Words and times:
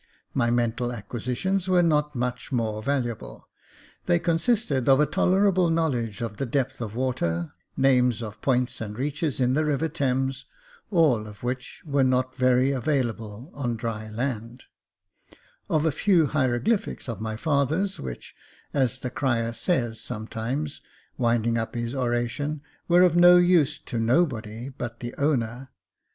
My 0.33 0.49
mental 0.49 0.91
acquisitions 0.91 1.67
were 1.67 1.83
not 1.83 2.15
much 2.15 2.51
more 2.51 2.81
valuable;— 2.81 3.47
they 4.07 4.17
consisted 4.17 4.89
of 4.89 4.99
a 4.99 5.05
tolerable 5.05 5.69
knowledge 5.69 6.23
of 6.23 6.37
the 6.37 6.47
depth 6.47 6.81
of 6.81 6.95
water, 6.95 7.53
names 7.77 8.23
of 8.23 8.41
points 8.41 8.81
and 8.81 8.97
reaches 8.97 9.39
in 9.39 9.53
the 9.53 9.63
River 9.63 9.87
Thames, 9.87 10.45
all 10.89 11.27
of 11.27 11.43
which 11.43 11.83
Jacob 11.85 11.85
Faithful 11.85 11.91
15 11.91 11.93
was 11.93 12.05
not 12.09 12.35
very 12.35 12.71
available 12.71 13.51
on 13.53 13.75
dry 13.77 14.09
land— 14.09 14.63
of 15.69 15.85
a 15.85 15.91
few 15.91 16.25
hieroglyphics 16.25 17.07
of 17.07 17.21
my 17.21 17.37
father's, 17.37 17.99
which, 17.99 18.33
as 18.73 18.97
the 18.97 19.11
crier 19.11 19.53
says 19.53 20.01
sometimes, 20.01 20.81
wind 21.19 21.45
ing 21.45 21.59
up 21.59 21.75
his 21.75 21.93
oration, 21.93 22.61
were 22.87 23.03
of 23.03 23.15
"no 23.15 23.37
use 23.37 23.77
to 23.77 23.99
nobody 23.99 24.67
but 24.67 24.99
the 24.99 25.13
owner." 25.19 25.69